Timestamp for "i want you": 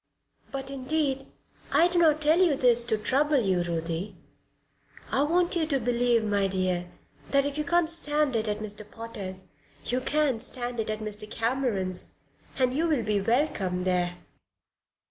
5.11-5.67